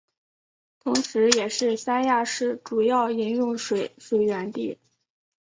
[0.79, 4.79] 同时也是三亚市主要饮用水水源地。